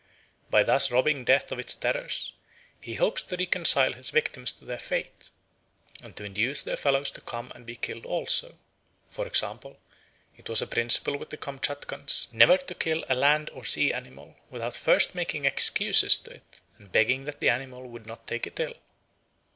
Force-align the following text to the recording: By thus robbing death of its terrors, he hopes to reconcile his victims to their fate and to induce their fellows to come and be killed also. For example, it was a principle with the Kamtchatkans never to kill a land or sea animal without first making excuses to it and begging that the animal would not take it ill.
By 0.49 0.63
thus 0.63 0.89
robbing 0.89 1.23
death 1.25 1.51
of 1.51 1.59
its 1.59 1.75
terrors, 1.75 2.33
he 2.81 2.95
hopes 2.95 3.21
to 3.21 3.37
reconcile 3.37 3.93
his 3.93 4.09
victims 4.09 4.51
to 4.53 4.65
their 4.65 4.79
fate 4.79 5.29
and 6.01 6.15
to 6.15 6.23
induce 6.23 6.63
their 6.63 6.75
fellows 6.75 7.11
to 7.11 7.21
come 7.21 7.51
and 7.53 7.67
be 7.67 7.75
killed 7.75 8.07
also. 8.07 8.57
For 9.11 9.27
example, 9.27 9.77
it 10.37 10.49
was 10.49 10.59
a 10.59 10.65
principle 10.65 11.17
with 11.17 11.29
the 11.29 11.37
Kamtchatkans 11.37 12.33
never 12.33 12.57
to 12.57 12.73
kill 12.73 13.05
a 13.09 13.13
land 13.13 13.51
or 13.51 13.63
sea 13.63 13.93
animal 13.93 14.35
without 14.49 14.75
first 14.75 15.13
making 15.13 15.45
excuses 15.45 16.17
to 16.17 16.31
it 16.31 16.61
and 16.79 16.91
begging 16.91 17.25
that 17.25 17.39
the 17.39 17.49
animal 17.49 17.87
would 17.87 18.07
not 18.07 18.25
take 18.25 18.47
it 18.47 18.59
ill. 18.59 18.73